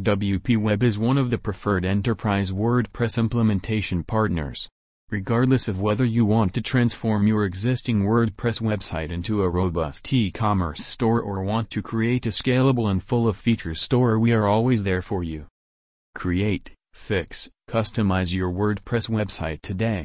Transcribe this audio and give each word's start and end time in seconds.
WP 0.00 0.56
Web 0.56 0.82
is 0.82 0.98
one 0.98 1.18
of 1.18 1.28
the 1.28 1.36
preferred 1.36 1.84
enterprise 1.84 2.52
WordPress 2.52 3.18
implementation 3.18 4.02
partners. 4.02 4.66
Regardless 5.10 5.68
of 5.68 5.78
whether 5.78 6.06
you 6.06 6.24
want 6.24 6.54
to 6.54 6.62
transform 6.62 7.26
your 7.26 7.44
existing 7.44 8.04
WordPress 8.04 8.62
website 8.62 9.10
into 9.10 9.42
a 9.42 9.50
robust 9.50 10.10
e-commerce 10.10 10.86
store 10.86 11.20
or 11.20 11.42
want 11.42 11.68
to 11.68 11.82
create 11.82 12.24
a 12.24 12.30
scalable 12.30 12.90
and 12.90 13.02
full 13.02 13.28
of 13.28 13.36
features 13.36 13.78
store 13.78 14.18
we 14.18 14.32
are 14.32 14.46
always 14.46 14.84
there 14.84 15.02
for 15.02 15.22
you. 15.22 15.44
Create, 16.14 16.70
fix, 16.94 17.50
customize 17.68 18.32
your 18.32 18.50
WordPress 18.50 19.10
website 19.10 19.60
today. 19.60 19.98